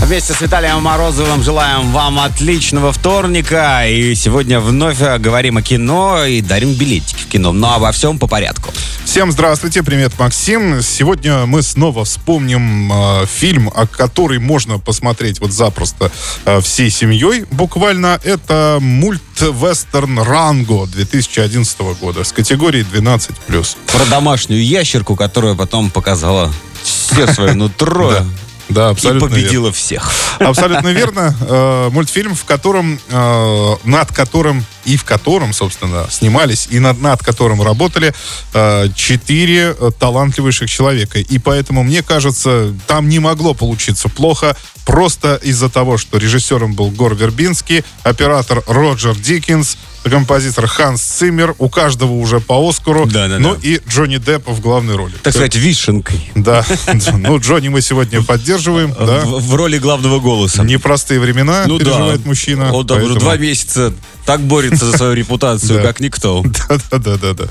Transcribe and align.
Вместе 0.00 0.32
с 0.32 0.40
Виталием 0.40 0.82
Морозовым 0.82 1.42
желаем 1.42 1.92
вам 1.92 2.18
отличного 2.18 2.90
вторника. 2.90 3.86
И 3.86 4.14
сегодня 4.14 4.58
вновь 4.58 4.98
говорим 4.98 5.58
о 5.58 5.62
кино 5.62 6.24
и 6.24 6.40
дарим 6.40 6.74
билетики 6.74 7.22
в 7.22 7.28
кино. 7.28 7.52
Но 7.52 7.74
обо 7.74 7.92
всем 7.92 8.18
по 8.18 8.26
порядку. 8.26 8.72
Всем 9.04 9.30
здравствуйте, 9.30 9.82
привет, 9.82 10.12
Максим. 10.18 10.82
Сегодня 10.82 11.44
мы 11.46 11.62
снова 11.62 12.04
вспомним 12.04 12.92
э, 12.92 13.26
фильм, 13.26 13.70
о 13.74 13.86
который 13.86 14.38
можно 14.38 14.78
посмотреть 14.78 15.40
вот 15.40 15.52
запросто 15.52 16.10
э, 16.44 16.60
всей 16.60 16.90
семьей. 16.90 17.44
Буквально 17.50 18.18
это 18.24 18.78
мульт-вестерн 18.80 20.20
«Ранго» 20.20 20.86
2011 20.86 21.80
года 22.00 22.24
с 22.24 22.32
категории 22.32 22.86
12+. 22.90 23.76
Про 23.86 24.04
домашнюю 24.06 24.64
ящерку, 24.64 25.14
которая 25.14 25.54
потом 25.54 25.90
показала 25.90 26.52
все 26.82 27.26
свое 27.26 27.52
нутро. 27.54 28.14
Да, 28.70 28.90
абсолютно 28.90 29.26
и 29.26 29.30
победила 29.30 29.64
верно. 29.64 29.72
всех. 29.72 30.12
Абсолютно 30.38 30.88
верно. 30.88 31.34
Э, 31.40 31.88
мультфильм, 31.90 32.34
в 32.34 32.44
котором, 32.44 32.98
э, 33.10 33.74
над 33.84 34.12
которым 34.12 34.64
и 34.84 34.96
в 34.96 35.04
котором, 35.04 35.52
собственно, 35.52 36.06
снимались, 36.10 36.68
и 36.70 36.78
над, 36.78 37.00
над 37.00 37.22
которым 37.22 37.62
работали 37.62 38.12
э, 38.54 38.88
четыре 38.94 39.74
э, 39.78 39.90
талантливейших 39.98 40.70
человека. 40.70 41.18
И 41.18 41.38
поэтому, 41.38 41.82
мне 41.82 42.02
кажется, 42.02 42.74
там 42.86 43.08
не 43.08 43.18
могло 43.18 43.54
получиться 43.54 44.08
плохо, 44.08 44.56
просто 44.86 45.36
из-за 45.42 45.68
того, 45.68 45.98
что 45.98 46.18
режиссером 46.18 46.74
был 46.74 46.90
Гор 46.90 47.14
Вербинский, 47.14 47.84
оператор 48.02 48.62
Роджер 48.66 49.14
Диккенс, 49.14 49.76
композитор 50.02 50.66
Ханс 50.66 51.02
Циммер, 51.02 51.54
у 51.58 51.68
каждого 51.68 52.12
уже 52.12 52.40
по 52.40 52.68
Оскару, 52.68 53.06
Да, 53.06 53.28
да, 53.28 53.38
ну 53.38 53.54
да. 53.54 53.60
и 53.62 53.80
Джонни 53.88 54.16
Депп 54.16 54.48
в 54.48 54.60
главной 54.60 54.96
роли. 54.96 55.12
Так 55.22 55.34
сказать, 55.34 55.54
вишенкой. 55.56 56.20
Да, 56.34 56.64
ну 57.12 57.38
Джонни 57.38 57.68
мы 57.68 57.82
сегодня 57.82 58.22
поддерживаем, 58.22 58.94
да. 58.98 59.20
В, 59.20 59.48
в 59.48 59.54
роли 59.54 59.78
главного 59.78 60.18
голоса. 60.20 60.64
Непростые 60.64 61.20
времена 61.20 61.64
Ну 61.66 61.78
переживает 61.78 62.22
да. 62.22 62.28
мужчина. 62.28 62.72
Он 62.72 62.86
там 62.86 63.02
уже 63.02 63.14
два 63.16 63.36
месяца 63.36 63.92
так 64.24 64.40
борется 64.42 64.69
за 64.76 64.96
свою 64.96 65.14
репутацию, 65.14 65.78
Да. 65.78 65.82
как 65.82 66.00
никто. 66.00 66.44
Да-да-да-да. 66.90 67.44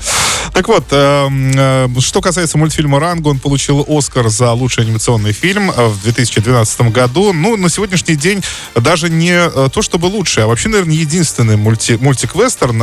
Так 0.52 0.68
вот, 0.68 0.84
эм, 0.90 1.52
э, 1.56 1.88
что 2.00 2.20
касается 2.20 2.58
мультфильма 2.58 2.98
«Ранго», 3.00 3.28
он 3.28 3.38
получил 3.38 3.84
«Оскар» 3.88 4.28
за 4.28 4.52
лучший 4.52 4.84
анимационный 4.84 5.32
фильм 5.32 5.70
э, 5.70 5.86
в 5.86 6.02
2012 6.02 6.80
году. 6.92 7.32
Ну, 7.32 7.56
на 7.56 7.68
сегодняшний 7.68 8.16
день 8.16 8.42
даже 8.74 9.08
не 9.10 9.32
э, 9.32 9.68
то, 9.72 9.82
чтобы 9.82 10.06
лучший, 10.06 10.44
а 10.44 10.46
вообще, 10.46 10.68
наверное, 10.68 10.94
единственный 10.94 11.56
мульти, 11.56 11.92
мультик-вестерн, 12.00 12.78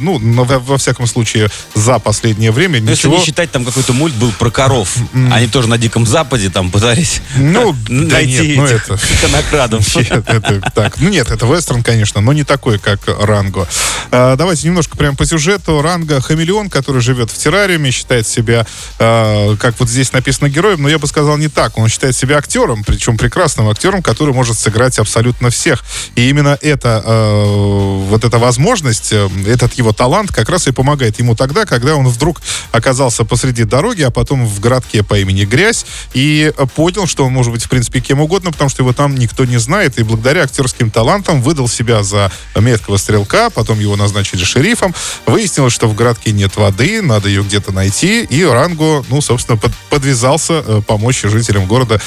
ну, 0.00 0.44
во, 0.44 0.78
всяком 0.78 1.06
случае, 1.06 1.48
за 1.74 1.98
последнее 1.98 2.52
время. 2.52 2.80
Ну, 2.80 2.90
Если 2.90 3.08
не 3.08 3.20
считать, 3.24 3.50
там 3.50 3.64
какой-то 3.64 3.92
мульт 3.92 4.14
был 4.14 4.32
про 4.38 4.50
коров. 4.50 4.96
Они 5.30 5.46
тоже 5.46 5.68
на 5.68 5.78
Диком 5.78 6.06
Западе 6.06 6.50
там 6.50 6.70
пытались 6.70 7.20
Ну, 7.36 7.74
да 7.88 7.94
найти 8.16 8.48
нет, 8.48 8.56
ну 8.56 8.64
это- 8.64 8.98
конокрадов. 9.20 9.96
Нет, 9.96 10.10
это 10.26 10.70
так. 10.74 11.00
Ну 11.00 11.08
нет, 11.08 11.30
это 11.30 11.46
вестерн, 11.46 11.82
конечно, 11.82 12.20
но 12.20 12.32
не 12.32 12.44
такой, 12.44 12.78
как 12.78 13.00
Ранго. 13.06 13.66
А, 14.10 14.36
давайте 14.36 14.66
немножко 14.66 14.96
прям 14.96 15.16
по 15.16 15.24
сюжету. 15.24 15.82
Ранго 15.82 16.20
хамелеон, 16.20 16.70
который 16.70 17.00
живет 17.00 17.30
в 17.30 17.38
террариуме, 17.38 17.90
считает 17.90 18.26
себя, 18.26 18.66
а, 18.98 19.56
как 19.56 19.78
вот 19.78 19.88
здесь 19.88 20.12
написано, 20.12 20.48
героем, 20.48 20.82
но 20.82 20.88
я 20.88 20.98
бы 20.98 21.06
сказал 21.06 21.36
не 21.36 21.48
так. 21.48 21.78
Он 21.78 21.88
считает 21.88 22.16
себя 22.16 22.38
актером, 22.38 22.84
причем 22.84 23.16
прекрасным 23.16 23.68
актером, 23.68 24.02
который 24.02 24.34
может 24.34 24.58
сыграть 24.58 24.98
абсолютно 24.98 25.50
всех. 25.50 25.84
И 26.16 26.28
именно 26.28 26.58
это, 26.60 27.02
а, 27.04 28.00
вот 28.08 28.24
эта 28.24 28.38
возможность, 28.38 29.12
э, 29.12 29.28
этот 29.46 29.74
его 29.74 29.92
талант 29.92 30.32
как 30.32 30.48
раз 30.48 30.66
и 30.66 30.72
помогает 30.72 31.18
ему 31.18 31.36
тогда, 31.36 31.64
когда 31.66 31.94
он 31.94 32.08
вдруг 32.08 32.40
оказался 32.72 33.24
посреди 33.24 33.64
дороги, 33.64 34.02
а 34.02 34.10
потом 34.10 34.46
в 34.46 34.60
городке 34.60 35.02
по 35.02 35.18
имени 35.18 35.44
Грязь, 35.44 35.86
и 36.12 36.52
понял, 36.74 37.06
что 37.06 37.24
он 37.26 37.32
может 37.32 37.52
быть, 37.52 37.64
в 37.64 37.68
принципе, 37.68 38.00
кем 38.00 38.20
угодно, 38.20 38.50
потому 38.50 38.70
что 38.70 38.82
его 38.82 38.92
там 38.92 39.14
никто 39.14 39.44
не 39.44 39.58
знает, 39.58 39.98
и 39.98 40.02
благодаря 40.02 40.42
актерским 40.44 40.90
талантам 40.90 41.42
выдал 41.42 41.68
себя 41.68 42.02
за 42.02 42.32
меткого 42.56 42.96
стрелка, 42.96 43.50
потом 43.60 43.78
его 43.78 43.94
назначили 43.94 44.42
шерифом. 44.42 44.94
Выяснилось, 45.26 45.74
что 45.74 45.86
в 45.86 45.94
городке 45.94 46.32
нет 46.32 46.56
воды, 46.56 47.02
надо 47.02 47.28
ее 47.28 47.42
где-то 47.42 47.72
найти, 47.72 48.22
и 48.24 48.42
Ранго, 48.42 49.04
ну, 49.10 49.20
собственно, 49.20 49.58
под- 49.58 49.76
подвязался 49.90 50.64
э, 50.66 50.80
помочь 50.86 51.20
жителям 51.22 51.66
города 51.66 52.00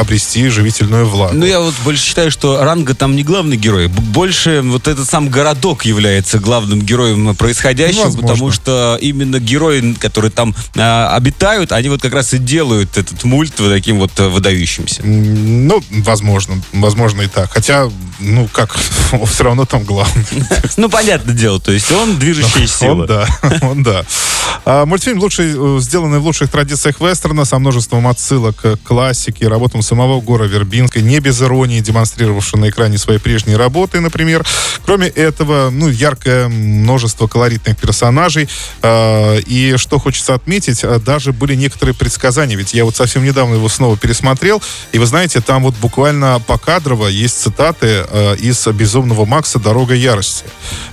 обрести 0.00 0.48
живительную 0.48 1.06
влагу. 1.06 1.34
Ну, 1.34 1.44
я 1.44 1.60
вот 1.60 1.74
больше 1.84 2.02
считаю, 2.04 2.30
что 2.30 2.62
Ранга 2.64 2.94
там 2.94 3.16
не 3.16 3.22
главный 3.22 3.58
герой. 3.58 3.88
Больше 3.88 4.62
вот 4.64 4.88
этот 4.88 5.08
сам 5.08 5.28
городок 5.28 5.84
является 5.84 6.38
главным 6.38 6.80
героем 6.80 7.34
происходящего, 7.36 8.04
Возможно. 8.04 8.28
потому 8.28 8.50
что 8.50 8.98
именно 9.00 9.38
герои, 9.40 9.92
которые 10.00 10.30
там 10.30 10.54
а, 10.76 11.14
обитают, 11.14 11.72
они 11.72 11.90
вот 11.90 12.00
как 12.00 12.14
раз 12.14 12.32
и 12.32 12.38
делают 12.38 12.96
этот 12.96 13.24
мульт 13.24 13.60
вот 13.60 13.70
таким 13.70 13.98
вот 13.98 14.18
э, 14.18 14.28
выдающимся. 14.28 15.02
Ну, 15.04 15.82
возможно, 15.90 16.62
возможно 16.72 17.22
и 17.22 17.26
так. 17.26 17.52
Хотя, 17.52 17.90
ну, 18.20 18.48
как, 18.48 18.74
все 19.26 19.44
равно 19.44 19.66
там 19.66 19.84
главный. 19.84 20.24
Ну, 20.78 20.88
понятное 20.88 21.34
дело, 21.34 21.58
то 21.58 21.72
есть 21.72 21.90
он 21.90 22.20
движущая 22.20 22.66
сила. 22.68 23.02
Он 23.02 23.06
да, 23.06 23.28
он 23.62 23.82
да. 23.82 24.04
А, 24.64 24.86
мультфильм 24.86 25.18
лучший, 25.18 25.52
э, 25.56 25.80
сделанный 25.80 26.20
в 26.20 26.24
лучших 26.24 26.50
традициях 26.50 27.00
вестерна, 27.00 27.44
со 27.44 27.58
множеством 27.58 28.06
отсылок 28.06 28.56
к 28.56 28.76
классике, 28.84 29.48
работам 29.48 29.82
самого 29.82 30.20
Гора 30.20 30.46
Вербинской, 30.46 31.02
не 31.02 31.18
без 31.18 31.42
иронии, 31.42 31.80
демонстрировавшего 31.80 32.60
на 32.60 32.70
экране 32.70 32.96
свои 32.96 33.18
прежние 33.18 33.56
работы, 33.56 33.98
например. 33.98 34.46
Кроме 34.84 35.08
этого, 35.08 35.70
ну, 35.70 35.88
яркое 35.88 36.48
множество 36.48 37.26
колоритных 37.26 37.76
персонажей. 37.76 38.48
А, 38.80 39.36
и 39.38 39.76
что 39.78 39.98
хочется 39.98 40.34
отметить, 40.34 40.84
а, 40.84 41.00
даже 41.00 41.32
были 41.32 41.56
некоторые 41.56 41.94
предсказания, 41.94 42.56
ведь 42.56 42.72
я 42.72 42.84
вот 42.84 42.94
совсем 42.94 43.24
недавно 43.24 43.54
его 43.56 43.68
снова 43.68 43.96
пересмотрел, 43.96 44.62
и 44.92 44.98
вы 44.98 45.06
знаете, 45.06 45.40
там 45.40 45.64
вот 45.64 45.74
буквально 45.76 46.40
покадрово 46.46 47.08
есть 47.08 47.40
цитаты 47.40 48.06
э, 48.08 48.36
из 48.36 48.64
«Безумного 48.68 49.24
Макса. 49.24 49.58
Дорога 49.58 49.94
ярости». 49.94 50.44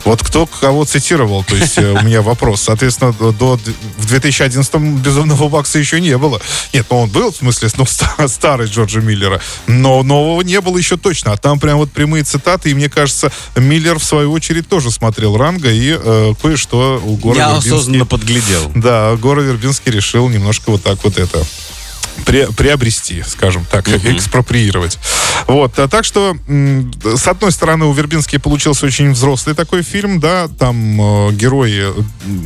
Вот 0.03 0.21
кто 0.23 0.45
кого 0.45 0.85
цитировал, 0.85 1.43
то 1.43 1.55
есть 1.55 1.77
э, 1.77 1.91
у 1.91 2.01
меня 2.03 2.21
вопрос. 2.21 2.61
Соответственно, 2.61 3.11
до, 3.13 3.57
в 3.97 4.13
2011-м 4.13 4.97
«Безумного 4.97 5.49
Макса» 5.49 5.79
еще 5.79 5.99
не 6.01 6.17
было. 6.17 6.39
Нет, 6.73 6.85
ну 6.89 6.97
он 6.99 7.09
был, 7.09 7.31
в 7.31 7.35
смысле, 7.37 7.69
ну, 7.77 7.85
ста- 7.87 8.27
старый 8.27 8.67
Джорджа 8.67 8.99
Миллера, 9.01 9.41
но 9.67 10.03
нового 10.03 10.41
не 10.41 10.61
было 10.61 10.77
еще 10.77 10.97
точно. 10.97 11.33
А 11.33 11.37
там 11.37 11.59
прям 11.59 11.77
вот 11.77 11.91
прямые 11.91 12.23
цитаты, 12.23 12.71
и 12.71 12.73
мне 12.73 12.89
кажется, 12.89 13.31
Миллер, 13.55 13.99
в 13.99 14.03
свою 14.03 14.31
очередь, 14.31 14.67
тоже 14.69 14.91
смотрел 14.91 15.37
«Ранго», 15.37 15.71
и 15.71 15.97
э, 15.99 16.33
кое-что 16.41 17.01
у 17.03 17.15
Гора 17.17 17.37
Я 17.37 17.47
Вербински- 17.55 17.67
осознанно 17.67 18.05
подглядел. 18.05 18.71
да, 18.75 19.15
Гора 19.15 19.41
Вербинский 19.41 19.91
решил 19.91 20.29
немножко 20.29 20.71
вот 20.71 20.83
так 20.83 21.03
вот 21.03 21.17
это 21.17 21.43
приобрести, 22.25 23.23
скажем 23.23 23.65
так, 23.65 23.87
экспроприировать. 23.87 24.97
Вот, 25.47 25.77
а 25.79 25.87
так 25.87 26.05
что, 26.05 26.35
с 26.47 27.27
одной 27.27 27.51
стороны, 27.51 27.85
у 27.85 27.93
Вербински 27.93 28.37
получился 28.37 28.85
очень 28.85 29.11
взрослый 29.11 29.55
такой 29.55 29.83
фильм, 29.83 30.19
да, 30.19 30.47
там 30.47 31.29
э, 31.29 31.31
герои 31.33 31.93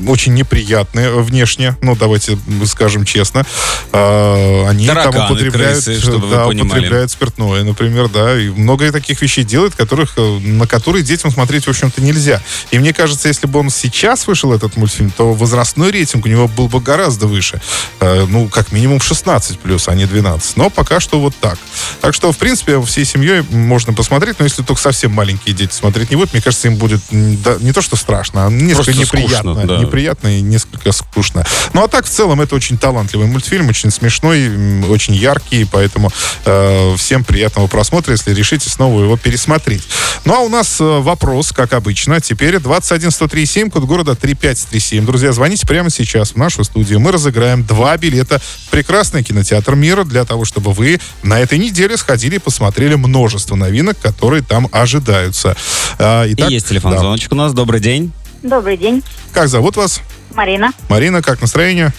очень 0.08 0.34
неприятные 0.34 1.22
внешне, 1.22 1.78
ну, 1.81 1.96
давайте 1.96 2.38
скажем 2.66 3.06
честно. 3.06 3.46
Э, 3.94 4.68
они 4.68 4.88
Тараканы, 4.88 5.13
там 5.13 5.31
употребляют, 5.31 5.84
крысы, 5.84 6.02
чтобы 6.02 6.28
да, 6.29 6.47
употребляют 6.47 7.12
спиртное, 7.12 7.63
например, 7.63 8.09
да, 8.09 8.40
и 8.40 8.50
много 8.50 8.91
таких 8.91 9.22
вещей 9.22 9.44
делают, 9.44 9.75
которых, 9.75 10.13
э, 10.18 10.40
на 10.40 10.68
которые 10.68 11.03
детям 11.03 11.31
смотреть, 11.31 11.66
в 11.66 11.69
общем-то, 11.69 12.02
нельзя. 12.02 12.41
И 12.72 12.79
мне 12.79 12.94
кажется, 12.94 13.28
если 13.28 13.47
бы 13.47 13.59
он 13.59 13.69
сейчас 13.69 14.28
вышел, 14.28 14.53
этот 14.53 14.78
мультфильм, 14.78 15.12
то 15.12 15.34
возрастной 15.34 15.91
рейтинг 15.91 16.25
у 16.25 16.29
него 16.29 16.47
был 16.47 16.68
бы 16.68 16.79
гораздо 16.79 17.28
выше. 17.28 17.62
Э, 18.00 18.25
ну, 18.28 18.47
как 18.50 18.72
минимум 18.72 19.00
16 19.00 19.59
плюс, 19.59 19.88
а 19.88 19.96
не 19.96 20.06
12. 20.06 20.58
Но 20.58 20.70
пока 20.70 21.00
что 21.00 21.20
вот 21.20 21.36
так. 21.36 21.58
Так 22.02 22.14
что, 22.14 22.31
в 22.31 22.38
принципе, 22.38 22.81
всей 22.81 23.06
семьей 23.06 23.44
можно 23.50 23.94
посмотреть, 23.94 24.40
но 24.40 24.46
если 24.46 24.64
только 24.64 24.81
совсем 24.81 25.12
маленькие 25.12 25.53
дети 25.53 25.74
смотреть 25.74 26.09
не 26.09 26.16
будут, 26.16 26.34
мне 26.34 26.42
кажется, 26.42 26.68
им 26.68 26.75
будет 26.75 27.02
не 27.12 27.72
то, 27.74 27.81
что 27.81 27.96
страшно, 27.96 28.46
а 28.46 28.50
несколько 28.50 28.94
Просто 28.94 29.18
неприятно. 29.18 29.53
скучно, 29.53 29.68
да. 29.68 29.78
Неприятно 29.78 30.38
и 30.38 30.42
несколько 30.42 30.92
скучно. 30.92 31.46
Ну, 31.74 31.84
а 31.84 31.88
так, 31.88 32.06
в 32.06 32.09
целом, 32.09 32.41
это 32.41 32.56
очень 32.56 32.78
талантливый 32.78 33.28
мультфильм, 33.28 33.67
очень 33.70 33.91
смешной, 33.91 34.84
очень 34.88 35.14
яркий, 35.14 35.66
поэтому 35.66 36.12
э, 36.46 36.96
всем 36.97 37.23
приятного 37.23 37.67
просмотра, 37.67 38.14
если 38.14 38.34
решите 38.34 38.70
снова 38.70 39.02
его 39.03 39.17
пересмотреть. 39.17 39.84
Ну, 40.26 40.34
а 40.35 40.40
у 40.40 40.50
нас 40.50 40.79
э, 40.79 40.84
вопрос, 40.84 41.52
как 41.52 41.73
обычно, 41.73 42.22
теперь 42.22 42.58
21137, 42.58 43.70
код 43.70 43.84
города 43.84 44.16
3537. 44.16 45.05
Друзья, 45.05 45.32
звоните 45.32 45.67
прямо 45.67 45.90
сейчас 45.90 46.32
в 46.32 46.35
нашу 46.38 46.64
студию. 46.64 47.00
Мы 47.00 47.12
разыграем 47.12 47.64
два 47.64 47.97
билета 47.97 48.40
в 48.67 48.70
прекрасный 48.70 49.23
кинотеатр 49.23 49.48
мира 49.75 50.03
для 50.03 50.25
того, 50.25 50.46
чтобы 50.46 50.72
вы 50.73 50.99
на 51.23 51.40
этой 51.40 51.57
неделе 51.57 51.97
сходили 51.97 52.35
и 52.35 52.40
посмотрели 52.40 52.96
множество 52.96 53.55
новинок, 53.55 53.97
которые 53.99 54.43
там 54.43 54.67
ожидаются. 54.72 55.55
А, 55.97 56.25
И 56.25 56.34
итак, 56.34 56.49
есть 56.49 56.67
телефон 56.67 56.91
да. 56.91 56.99
звоночек 56.99 57.31
у 57.31 57.35
нас. 57.35 57.53
Добрый 57.53 57.79
день. 57.79 58.11
Добрый 58.41 58.78
день, 58.78 59.03
Как 59.34 59.49
зовут 59.49 59.75
вас? 59.75 60.01
Марина. 60.34 60.72
Марина, 60.87 61.22
как 61.22 61.41
настроение? 61.41 61.93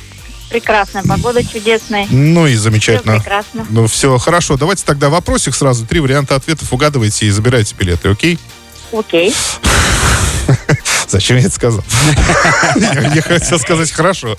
Прекрасная 0.49 1.03
погода, 1.05 1.45
чудесная. 1.45 2.07
Ну 2.11 2.47
и 2.47 2.53
Все 2.55 2.61
замечательно. 2.63 3.17
прекрасно. 3.19 3.67
Ну, 3.71 3.87
все 3.87 4.17
хорошо. 4.19 4.57
Давайте 4.57 4.85
тогда 4.85 5.09
вопросик 5.11 5.55
сразу. 5.55 5.87
Три 5.87 6.01
варианта 6.01 6.35
ответов 6.37 6.73
угадывайте 6.73 7.27
и 7.27 7.31
забирайте 7.31 7.75
билеты, 7.79 8.09
окей? 8.09 8.39
Окей. 8.93 9.35
Зачем 11.11 11.39
я 11.39 11.43
это 11.45 11.55
сказал? 11.55 11.83
Я 12.77 13.23
хотел 13.23 13.59
сказать 13.59 13.91
хорошо. 13.91 14.39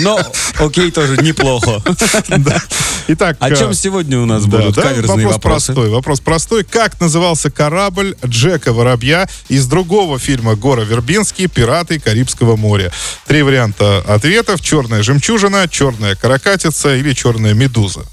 Но, 0.00 0.18
окей, 0.58 0.90
тоже 0.90 1.16
неплохо. 1.18 1.80
Итак, 3.06 3.36
О 3.38 3.50
э, 3.50 3.56
чем 3.56 3.72
сегодня 3.72 4.18
у 4.18 4.26
нас 4.26 4.46
будут 4.46 4.74
каверзные 4.74 5.26
вопрос 5.26 5.34
вопросы? 5.34 5.66
простой. 5.66 5.88
Вопрос 5.90 6.20
простой. 6.20 6.64
Как 6.64 7.00
назывался 7.00 7.50
корабль 7.50 8.16
Джека 8.26 8.72
Воробья 8.72 9.28
из 9.48 9.66
другого 9.66 10.18
фильма 10.18 10.56
Гора 10.56 10.82
Вербинский 10.82 11.46
«Пираты 11.46 12.00
Карибского 12.00 12.56
моря»? 12.56 12.92
Три 13.26 13.42
варианта 13.42 14.00
ответов. 14.08 14.60
Черная 14.60 15.02
жемчужина, 15.04 15.68
черная 15.68 16.16
каракатица 16.16 16.96
или 16.96 17.12
черная 17.12 17.54
медуза. 17.54 18.04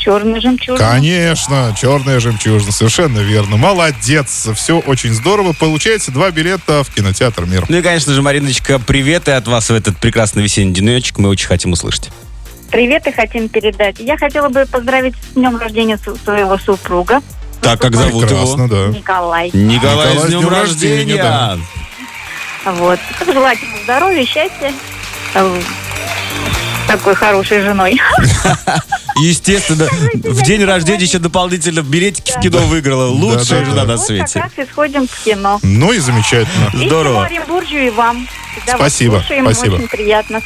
Черный 0.00 0.40
жемчужина. 0.40 0.78
Конечно, 0.78 1.74
черная 1.78 2.20
жемчужина. 2.20 2.72
Совершенно 2.72 3.18
верно. 3.18 3.58
Молодец. 3.58 4.48
Все 4.56 4.78
очень 4.78 5.12
здорово. 5.12 5.52
Получаете 5.52 6.10
два 6.10 6.30
билета 6.30 6.82
в 6.84 6.94
кинотеатр 6.94 7.44
«Мир». 7.44 7.66
Ну 7.68 7.76
и, 7.76 7.82
конечно 7.82 8.14
же, 8.14 8.22
Мариночка, 8.22 8.78
привет 8.78 9.28
и 9.28 9.32
от 9.32 9.46
вас 9.46 9.68
в 9.68 9.74
этот 9.74 9.98
прекрасный 9.98 10.42
весенний 10.42 10.72
денечек. 10.72 11.18
Мы 11.18 11.28
очень 11.28 11.48
хотим 11.48 11.72
услышать. 11.72 12.08
Приветы 12.70 13.12
хотим 13.12 13.48
передать. 13.50 13.96
Я 13.98 14.16
хотела 14.16 14.48
бы 14.48 14.64
поздравить 14.64 15.14
с 15.16 15.34
днем 15.34 15.58
рождения 15.58 15.98
своего 16.24 16.56
супруга. 16.56 17.20
Так, 17.60 17.78
как 17.82 17.94
зовут 17.94 18.22
Прекрасно, 18.26 18.62
его? 18.62 18.68
да. 18.68 18.96
Николай. 18.98 19.50
Николай, 19.52 20.14
Николай, 20.14 20.18
с 20.18 20.24
днем 20.30 20.48
рождения! 20.48 21.16
да. 21.22 21.58
Вот. 22.64 22.98
Пожелать 23.18 23.60
ему 23.60 23.76
здоровья, 23.84 24.24
счастья. 24.24 24.72
э, 25.34 25.60
Такой 26.86 27.14
хорошей 27.14 27.60
женой. 27.60 28.00
Естественно, 29.20 29.88
в 30.14 30.42
день 30.42 30.64
рождения 30.64 31.04
еще 31.04 31.18
дополнительно 31.18 31.82
билетики 31.82 32.32
в 32.32 32.40
кино 32.40 32.58
выиграла. 32.60 33.08
Лучшая 33.08 33.64
жена 33.64 33.84
на 33.84 33.98
свете. 33.98 34.40
как 34.40 34.56
раз 34.56 34.66
и 34.66 34.70
сходим 34.70 35.06
в 35.06 35.24
кино. 35.24 35.58
Ну 35.62 35.92
и 35.92 35.98
замечательно. 35.98 36.70
Здорово. 36.74 37.28
И 37.70 37.90
вам. 37.90 38.26
Спасибо, 38.66 39.22
спасибо. 39.24 39.74
Очень 39.74 39.88
приятно. 39.88 40.42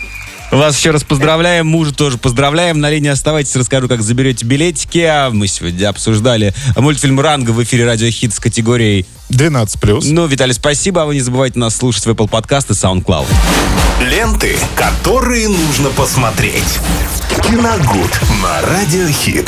Вас 0.50 0.79
еще 0.79 0.91
раз 0.91 1.02
поздравляем, 1.02 1.67
мужа 1.67 1.93
тоже 1.93 2.19
поздравляем. 2.19 2.81
На 2.81 2.91
линии 2.91 3.08
оставайтесь, 3.11 3.55
расскажу, 3.56 3.88
как 3.88 4.02
заберете 4.02 4.46
билетики. 4.46 4.99
А 4.99 5.31
Мы 5.31 5.49
сегодня 5.49 5.88
обсуждали 5.88 6.55
мультфильм 6.76 7.19
«Ранго» 7.20 7.50
в 7.50 7.62
эфире 7.64 7.85
«Радио 7.85 8.08
Хит» 8.11 8.35
с 8.35 8.38
категорией 8.38 9.06
12 9.31 9.81
плюс. 9.81 10.05
Ну, 10.06 10.26
Виталий, 10.26 10.55
спасибо. 10.55 11.02
А 11.02 11.06
вы 11.06 11.14
не 11.14 11.20
забывайте 11.20 11.58
нас 11.58 11.76
слушать 11.76 12.06
в 12.06 12.11
Apple 12.11 12.29
Podcast 12.29 12.67
и 12.69 12.73
SoundCloud. 12.73 13.26
Ленты, 14.00 14.56
которые 14.76 15.49
нужно 15.49 15.91
посмотреть. 15.91 16.79
Киногуд 17.43 18.20
на 18.43 18.62
Радиохит. 18.62 19.43